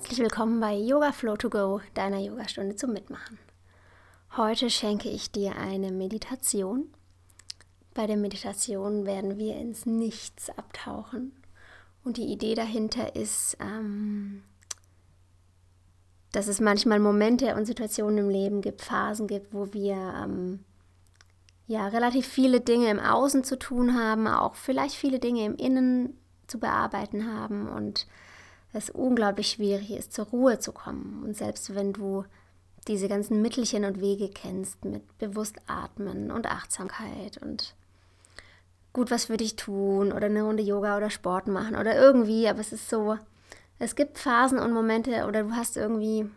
Herzlich 0.00 0.20
willkommen 0.20 0.60
bei 0.60 0.74
Yoga 0.74 1.12
Flow 1.12 1.36
to 1.36 1.50
Go, 1.50 1.82
deiner 1.92 2.18
Yogastunde 2.18 2.74
zum 2.74 2.94
Mitmachen. 2.94 3.38
Heute 4.34 4.70
schenke 4.70 5.10
ich 5.10 5.30
dir 5.30 5.56
eine 5.56 5.92
Meditation. 5.92 6.88
Bei 7.92 8.06
der 8.06 8.16
Meditation 8.16 9.04
werden 9.04 9.36
wir 9.36 9.56
ins 9.56 9.84
Nichts 9.84 10.48
abtauchen. 10.56 11.32
Und 12.02 12.16
die 12.16 12.32
Idee 12.32 12.54
dahinter 12.54 13.14
ist, 13.14 13.58
ähm, 13.60 14.42
dass 16.32 16.48
es 16.48 16.60
manchmal 16.60 16.98
Momente 16.98 17.54
und 17.54 17.66
Situationen 17.66 18.18
im 18.18 18.30
Leben 18.30 18.62
gibt, 18.62 18.80
Phasen 18.80 19.26
gibt, 19.26 19.52
wo 19.52 19.74
wir 19.74 19.96
ähm, 20.24 20.64
ja 21.66 21.86
relativ 21.88 22.26
viele 22.26 22.62
Dinge 22.62 22.88
im 22.88 23.00
Außen 23.00 23.44
zu 23.44 23.58
tun 23.58 23.94
haben, 23.94 24.26
auch 24.26 24.54
vielleicht 24.54 24.94
viele 24.94 25.18
Dinge 25.18 25.44
im 25.44 25.56
Innen 25.56 26.18
zu 26.46 26.58
bearbeiten 26.58 27.30
haben 27.30 27.68
und 27.68 28.06
es 28.72 28.90
unglaublich 28.90 29.48
schwierig 29.50 29.90
ist, 29.90 30.12
zur 30.12 30.26
Ruhe 30.26 30.58
zu 30.58 30.72
kommen. 30.72 31.22
Und 31.24 31.36
selbst 31.36 31.74
wenn 31.74 31.92
du 31.92 32.24
diese 32.88 33.08
ganzen 33.08 33.42
Mittelchen 33.42 33.84
und 33.84 34.00
Wege 34.00 34.28
kennst 34.28 34.84
mit 34.84 35.18
bewusst 35.18 35.56
atmen 35.66 36.30
und 36.30 36.46
Achtsamkeit 36.46 37.38
und 37.42 37.74
gut 38.92 39.10
was 39.10 39.26
für 39.26 39.36
dich 39.36 39.56
tun 39.56 40.12
oder 40.12 40.26
eine 40.26 40.42
Runde 40.42 40.62
Yoga 40.62 40.96
oder 40.96 41.10
Sport 41.10 41.46
machen 41.46 41.76
oder 41.76 41.96
irgendwie, 41.96 42.48
aber 42.48 42.60
es 42.60 42.72
ist 42.72 42.88
so, 42.88 43.18
es 43.78 43.94
gibt 43.94 44.18
Phasen 44.18 44.58
und 44.58 44.72
Momente 44.72 45.26
oder 45.26 45.44
du 45.44 45.52
hast 45.52 45.76
irgendwie, 45.76 46.28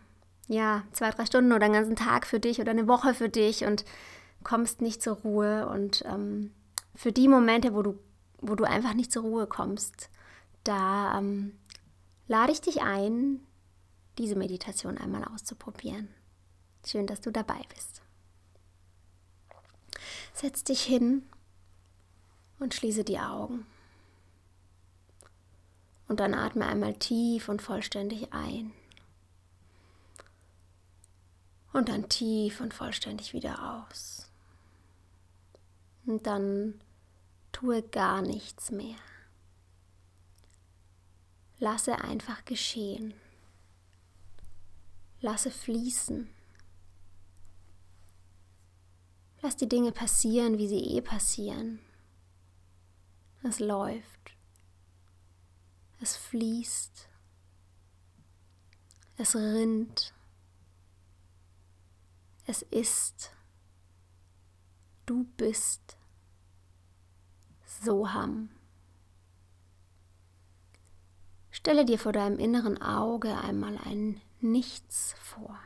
ja, 0.48 0.84
zwei, 0.91 1.10
drei 1.10 1.26
Stunden 1.26 1.54
oder 1.54 1.66
einen 1.66 1.74
ganzen 1.74 1.96
Tag 1.96 2.27
für 2.27 2.40
dich 2.40 2.60
oder 2.60 2.72
eine 2.72 2.88
Woche 2.88 3.13
für 3.13 3.30
dich 3.30 3.66
und 3.66 3.86
kommst 4.44 4.82
nicht 4.82 5.02
zur 5.02 5.18
Ruhe 5.18 5.68
und 5.68 6.04
ähm, 6.05 6.52
für 6.96 7.12
die 7.12 7.27
Momente, 7.27 7.74
wo 7.74 7.82
du, 7.82 7.98
wo 8.41 8.55
du 8.55 8.66
einfach 8.66 8.94
nicht 8.94 9.12
zur 9.12 9.24
Ruhe 9.24 9.48
kommst, 9.48 10.10
da 10.63 11.18
ähm, 11.18 11.54
lade 12.27 12.52
ich 12.52 12.62
dich 12.62 12.82
ein, 12.82 13.46
diese 14.18 14.35
Meditation 14.35 14.98
einmal 14.98 15.24
auszuprobieren. 15.26 16.10
Schön, 16.85 17.07
dass 17.07 17.21
du 17.21 17.32
dabei 17.32 17.62
bist. 17.74 18.02
Setz 20.34 20.63
dich 20.63 20.84
hin 20.84 21.24
und 22.60 22.74
schließe 22.74 23.04
die 23.04 23.20
Augen. 23.20 23.66
Und 26.07 26.20
dann 26.20 26.34
atme 26.34 26.66
einmal 26.66 26.94
tief 26.96 27.49
und 27.49 27.62
vollständig 27.62 28.34
ein. 28.34 28.71
Und 31.71 31.90
dann 31.90 32.10
tief 32.10 32.62
und 32.62 32.74
vollständig 32.74 33.34
wieder 33.34 33.82
aus. 33.82 34.29
Und 36.05 36.27
dann 36.27 36.79
tue 37.51 37.82
gar 37.82 38.21
nichts 38.21 38.70
mehr. 38.70 38.98
Lasse 41.59 41.99
einfach 41.99 42.43
geschehen. 42.46 43.13
Lasse 45.21 45.51
fließen. 45.51 46.29
Lass 49.41 49.57
die 49.57 49.70
Dinge 49.70 49.91
passieren, 49.91 50.57
wie 50.57 50.68
sie 50.68 50.98
eh 50.98 51.01
passieren. 51.01 51.79
Es 53.43 53.60
läuft. 53.60 54.35
Es 55.99 56.15
fließt. 56.15 57.10
Es 59.17 59.35
rinnt. 59.35 60.13
Es 62.45 62.62
ist. 62.62 63.32
Du 65.06 65.25
bist. 65.38 65.97
Soham. 67.66 68.50
Stelle 71.63 71.85
dir 71.85 71.97
vor 71.97 72.12
deinem 72.12 72.40
inneren 72.40 72.81
Auge 72.81 73.38
einmal 73.38 73.78
ein 73.85 74.19
Nichts 74.41 75.16
vor, 75.18 75.57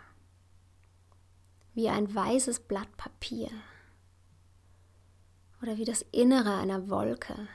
wie 1.73 1.89
ein 1.89 2.13
weißes 2.13 2.59
Blatt 2.67 2.95
Papier. 2.97 3.49
Oder 5.59 5.77
wie 5.77 5.85
das 5.85 6.03
Innere 6.11 6.53
einer 6.53 6.87
Wolke. 6.91 7.47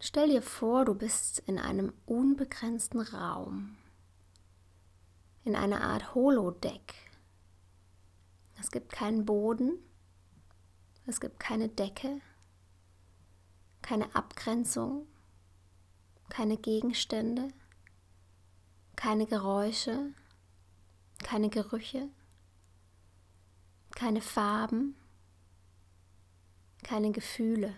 Stell 0.00 0.28
dir 0.28 0.42
vor, 0.42 0.84
du 0.86 0.96
bist 0.96 1.38
in 1.46 1.56
einem 1.56 1.92
unbegrenzten 2.04 3.02
Raum, 3.02 3.76
in 5.44 5.54
einer 5.54 5.82
Art 5.82 6.16
Holodeck. 6.16 6.94
Es 8.58 8.72
gibt 8.72 8.90
keinen 8.90 9.24
Boden, 9.24 9.78
es 11.06 11.20
gibt 11.20 11.38
keine 11.38 11.68
Decke, 11.68 12.20
keine 13.82 14.12
Abgrenzung, 14.16 15.06
keine 16.28 16.56
Gegenstände, 16.56 17.48
keine 18.96 19.26
Geräusche, 19.26 20.12
keine 21.22 21.48
Gerüche, 21.48 22.08
keine 23.94 24.20
Farben, 24.20 24.94
keine 26.82 27.12
Gefühle. 27.12 27.74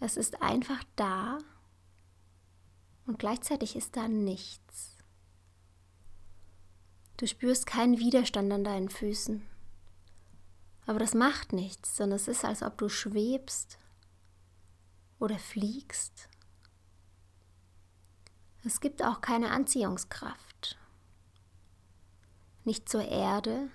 Es 0.00 0.16
ist 0.16 0.42
einfach 0.42 0.82
da 0.96 1.38
und 3.06 3.18
gleichzeitig 3.18 3.76
ist 3.76 3.96
da 3.96 4.08
nichts. 4.08 4.98
Du 7.16 7.26
spürst 7.26 7.66
keinen 7.66 7.98
Widerstand 7.98 8.52
an 8.52 8.64
deinen 8.64 8.88
Füßen. 8.88 9.46
Aber 10.86 10.98
das 10.98 11.14
macht 11.14 11.52
nichts, 11.52 11.96
sondern 11.96 12.16
es 12.16 12.28
ist, 12.28 12.44
als 12.44 12.62
ob 12.62 12.76
du 12.76 12.88
schwebst 12.88 13.78
oder 15.18 15.38
fliegst. 15.38 16.28
Es 18.64 18.80
gibt 18.80 19.02
auch 19.02 19.20
keine 19.20 19.50
Anziehungskraft. 19.50 20.78
Nicht 22.64 22.88
zur 22.88 23.02
Erde 23.02 23.68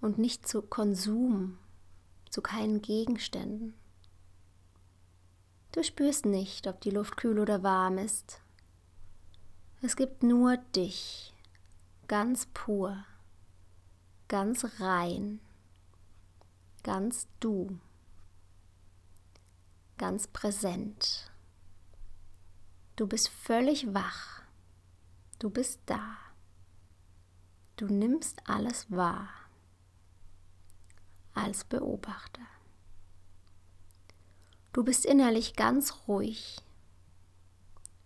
und 0.00 0.18
nicht 0.18 0.48
zu 0.48 0.62
Konsum, 0.62 1.58
zu 2.30 2.40
keinen 2.40 2.80
Gegenständen. 2.80 3.74
Du 5.72 5.84
spürst 5.84 6.24
nicht, 6.24 6.66
ob 6.66 6.80
die 6.80 6.90
Luft 6.90 7.16
kühl 7.16 7.38
oder 7.38 7.62
warm 7.62 7.98
ist. 7.98 8.40
Es 9.82 9.94
gibt 9.94 10.22
nur 10.22 10.56
dich, 10.56 11.34
ganz 12.08 12.46
pur, 12.46 13.04
ganz 14.28 14.80
rein, 14.80 15.40
ganz 16.82 17.28
du 17.40 17.78
ganz 20.00 20.26
präsent. 20.28 21.30
Du 22.96 23.06
bist 23.06 23.28
völlig 23.28 23.92
wach. 23.92 24.42
Du 25.38 25.50
bist 25.50 25.78
da. 25.84 26.16
Du 27.76 27.84
nimmst 27.84 28.40
alles 28.48 28.90
wahr 28.90 29.28
als 31.34 31.64
Beobachter. 31.64 32.46
Du 34.72 34.84
bist 34.84 35.04
innerlich 35.04 35.54
ganz 35.54 35.92
ruhig 36.08 36.56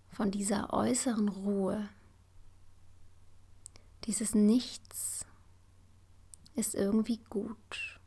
von 0.09 0.32
dieser 0.32 0.72
äußeren 0.72 1.28
Ruhe. 1.28 1.88
Dieses 4.03 4.34
Nichts 4.34 5.25
ist 6.56 6.75
irgendwie 6.75 7.19
gut. 7.31 8.00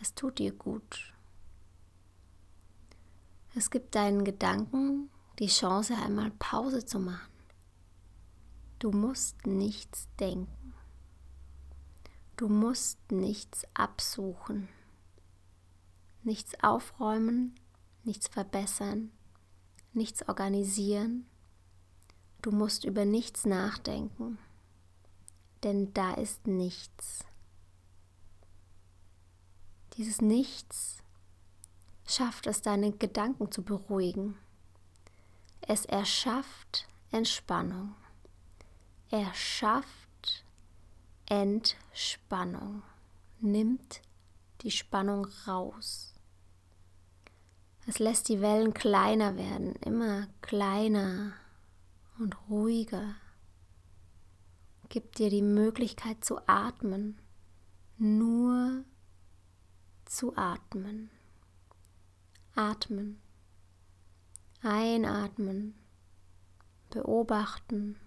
Es 0.00 0.12
tut 0.12 0.40
dir 0.40 0.52
gut. 0.52 1.15
Es 3.58 3.70
gibt 3.70 3.94
deinen 3.94 4.22
Gedanken 4.22 5.08
die 5.38 5.46
Chance, 5.46 5.94
einmal 5.96 6.30
Pause 6.32 6.84
zu 6.84 7.00
machen. 7.00 7.32
Du 8.78 8.90
musst 8.90 9.46
nichts 9.46 10.08
denken. 10.20 10.74
Du 12.36 12.48
musst 12.48 12.98
nichts 13.10 13.66
absuchen, 13.72 14.68
nichts 16.22 16.52
aufräumen, 16.62 17.54
nichts 18.04 18.28
verbessern, 18.28 19.10
nichts 19.94 20.28
organisieren. 20.28 21.24
Du 22.42 22.50
musst 22.50 22.84
über 22.84 23.06
nichts 23.06 23.46
nachdenken, 23.46 24.36
denn 25.62 25.94
da 25.94 26.12
ist 26.12 26.46
nichts. 26.46 27.24
Dieses 29.94 30.20
Nichts 30.20 31.02
schafft 32.06 32.46
es, 32.46 32.62
deine 32.62 32.92
Gedanken 32.92 33.50
zu 33.50 33.62
beruhigen. 33.62 34.36
Es 35.60 35.84
erschafft 35.84 36.86
Entspannung. 37.10 37.94
Er 39.10 39.32
schafft 39.34 40.44
Entspannung. 41.28 42.82
Nimmt 43.40 44.00
die 44.62 44.70
Spannung 44.70 45.26
raus. 45.46 46.14
Es 47.86 47.98
lässt 47.98 48.28
die 48.28 48.40
Wellen 48.40 48.74
kleiner 48.74 49.36
werden, 49.36 49.74
immer 49.76 50.26
kleiner 50.40 51.34
und 52.18 52.36
ruhiger. 52.48 53.14
Gibt 54.88 55.18
dir 55.18 55.30
die 55.30 55.42
Möglichkeit 55.42 56.24
zu 56.24 56.38
atmen, 56.48 57.18
nur 57.98 58.84
zu 60.04 60.36
atmen 60.36 61.10
atmen, 62.56 63.20
Einatmen, 64.62 65.74
beobachten, 66.88 68.00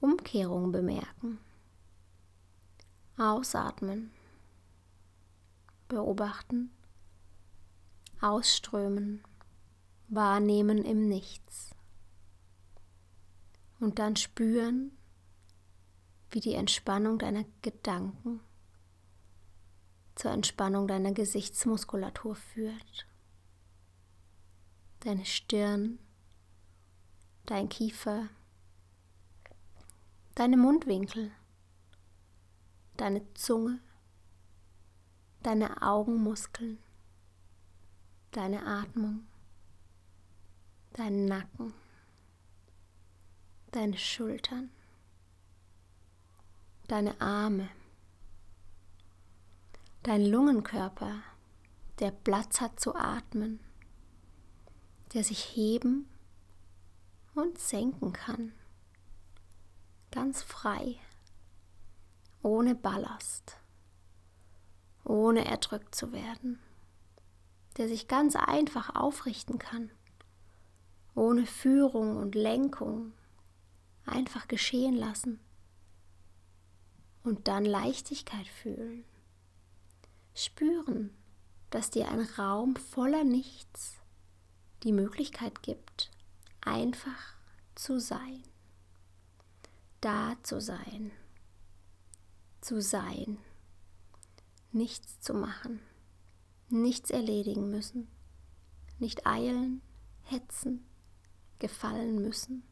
Umkehrung 0.00 0.72
bemerken. 0.72 1.38
Ausatmen, 3.18 4.10
beobachten, 5.88 6.70
ausströmen, 8.22 9.22
wahrnehmen 10.08 10.84
im 10.84 11.08
Nichts. 11.08 11.74
Und 13.80 13.98
dann 13.98 14.16
spüren, 14.16 14.96
wie 16.30 16.40
die 16.40 16.54
Entspannung 16.54 17.18
deiner 17.18 17.44
Gedanken 17.60 18.40
zur 20.18 20.32
Entspannung 20.32 20.88
deiner 20.88 21.12
Gesichtsmuskulatur 21.12 22.34
führt. 22.34 23.06
Deine 25.00 25.24
Stirn, 25.24 26.00
dein 27.46 27.68
Kiefer, 27.68 28.28
deine 30.34 30.56
Mundwinkel, 30.56 31.30
deine 32.96 33.22
Zunge, 33.34 33.78
deine 35.44 35.82
Augenmuskeln, 35.82 36.78
deine 38.32 38.66
Atmung, 38.66 39.24
deinen 40.94 41.26
Nacken, 41.26 41.74
deine 43.70 43.96
Schultern, 43.96 44.70
deine 46.88 47.20
Arme, 47.20 47.68
dein 50.02 50.24
Lungenkörper, 50.24 51.22
der 51.98 52.10
Platz 52.10 52.60
hat 52.60 52.78
zu 52.78 52.94
atmen, 52.94 53.60
der 55.12 55.24
sich 55.24 55.56
heben 55.56 56.08
und 57.34 57.58
senken 57.58 58.12
kann, 58.12 58.52
ganz 60.10 60.42
frei, 60.42 60.96
ohne 62.42 62.74
Ballast, 62.74 63.58
ohne 65.04 65.44
erdrückt 65.44 65.94
zu 65.94 66.12
werden, 66.12 66.60
der 67.76 67.88
sich 67.88 68.06
ganz 68.06 68.36
einfach 68.36 68.94
aufrichten 68.94 69.58
kann, 69.58 69.90
ohne 71.14 71.46
Führung 71.46 72.16
und 72.16 72.34
Lenkung, 72.34 73.12
einfach 74.06 74.48
geschehen 74.48 74.94
lassen 74.94 75.40
und 77.24 77.48
dann 77.48 77.64
Leichtigkeit 77.64 78.46
fühlen 78.46 79.04
spüren, 80.38 81.10
dass 81.70 81.90
dir 81.90 82.08
ein 82.08 82.20
Raum 82.20 82.76
voller 82.76 83.24
Nichts 83.24 83.96
die 84.84 84.92
Möglichkeit 84.92 85.62
gibt, 85.62 86.10
einfach 86.60 87.34
zu 87.74 87.98
sein, 87.98 88.42
da 90.00 90.36
zu 90.44 90.60
sein, 90.60 91.10
zu 92.60 92.80
sein, 92.80 93.38
nichts 94.70 95.20
zu 95.20 95.34
machen, 95.34 95.80
nichts 96.68 97.10
erledigen 97.10 97.70
müssen, 97.70 98.06
nicht 99.00 99.26
eilen, 99.26 99.82
hetzen, 100.22 100.86
gefallen 101.58 102.22
müssen, 102.22 102.62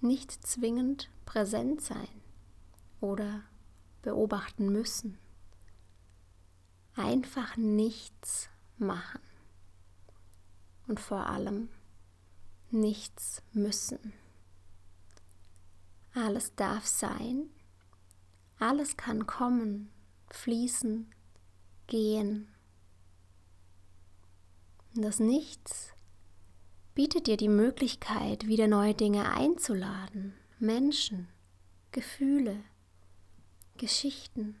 nicht 0.00 0.32
zwingend 0.46 1.10
präsent 1.26 1.82
sein 1.82 2.08
oder 3.00 3.42
beobachten 4.00 4.72
müssen 4.72 5.18
einfach 6.96 7.56
nichts 7.56 8.48
machen 8.78 9.20
und 10.86 10.98
vor 11.00 11.26
allem 11.26 11.68
nichts 12.70 13.42
müssen. 13.52 14.12
Alles 16.14 16.54
darf 16.54 16.86
sein, 16.86 17.50
alles 18.58 18.96
kann 18.96 19.26
kommen, 19.26 19.90
fließen, 20.30 21.12
gehen. 21.86 22.48
Und 24.94 25.02
das 25.02 25.20
Nichts 25.20 25.92
bietet 26.94 27.26
dir 27.26 27.36
die 27.36 27.50
Möglichkeit, 27.50 28.46
wieder 28.46 28.66
neue 28.66 28.94
Dinge 28.94 29.30
einzuladen, 29.30 30.32
Menschen, 30.58 31.28
Gefühle, 31.92 32.56
Geschichten. 33.76 34.56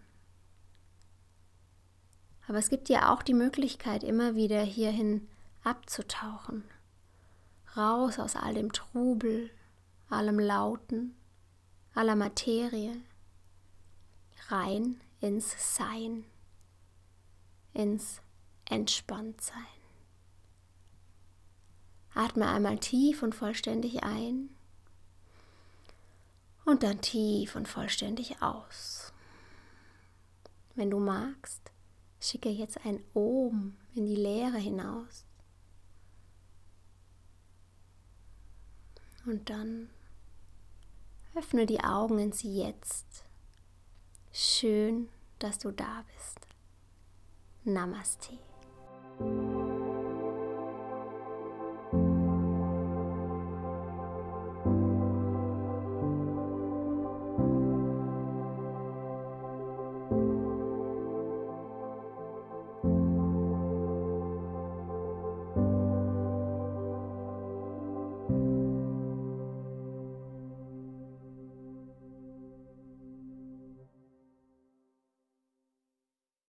Aber 2.48 2.58
es 2.58 2.68
gibt 2.68 2.88
ja 2.88 3.12
auch 3.12 3.22
die 3.22 3.34
Möglichkeit, 3.34 4.04
immer 4.04 4.34
wieder 4.36 4.62
hierhin 4.62 5.26
abzutauchen, 5.64 6.64
raus 7.76 8.18
aus 8.18 8.36
all 8.36 8.54
dem 8.54 8.72
Trubel, 8.72 9.50
allem 10.08 10.38
Lauten, 10.38 11.16
aller 11.94 12.14
Materie, 12.14 12.96
rein 14.48 15.00
ins 15.20 15.76
Sein, 15.76 16.24
ins 17.72 18.20
Entspanntsein. 18.64 19.56
Atme 22.14 22.48
einmal 22.48 22.78
tief 22.78 23.22
und 23.22 23.34
vollständig 23.34 24.04
ein 24.04 24.50
und 26.64 26.82
dann 26.82 27.00
tief 27.00 27.56
und 27.56 27.68
vollständig 27.68 28.40
aus. 28.40 29.12
Wenn 30.74 30.90
du 30.90 30.98
magst, 30.98 31.70
Schicke 32.26 32.48
jetzt 32.48 32.84
ein 32.84 33.02
Ohm 33.14 33.76
in 33.94 34.06
die 34.06 34.16
Leere 34.16 34.58
hinaus. 34.58 35.24
Und 39.26 39.48
dann 39.48 39.90
öffne 41.34 41.66
die 41.66 41.80
Augen 41.80 42.18
ins 42.18 42.42
Jetzt. 42.42 43.24
Schön, 44.32 45.08
dass 45.38 45.58
du 45.58 45.70
da 45.70 46.04
bist. 46.14 46.38
Namaste. 47.64 48.38